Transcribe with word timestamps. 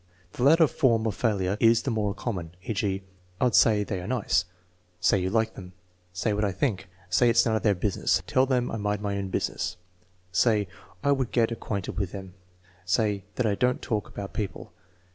The 0.33 0.41
latter 0.41 0.65
form 0.65 1.05
of 1.05 1.13
failure 1.13 1.57
is 1.59 1.83
the 1.83 1.91
more 1.91 2.15
common; 2.15 2.55
e.g.: 2.63 3.03
"I'd 3.39 3.53
say 3.53 3.83
they 3.83 4.01
are 4.01 4.07
nice." 4.07 4.45
"Say 4.99 5.19
you 5.19 5.29
like 5.29 5.53
them."" 5.53 5.73
Say 6.11 6.33
what 6.33 6.43
I 6.43 6.51
think." 6.51 6.89
"Say 7.07 7.29
it's 7.29 7.45
none 7.45 7.55
of 7.55 7.61
their 7.61 7.75
business." 7.75 8.23
"Tell 8.25 8.47
them 8.47 8.71
I 8.71 8.77
mind 8.77 9.01
my 9.03 9.15
own 9.19 9.29
business." 9.29 9.77
"Say 10.31 10.67
I 11.03 11.11
would 11.11 11.29
get 11.31 11.51
acquainted 11.51 11.99
with 11.99 12.13
them." 12.13 12.33
"Say 12.83 13.25
that 13.35 13.45
I 13.45 13.53
don't 13.53 13.79
talk 13.79 14.07
about 14.07 14.33
people." 14.33 14.73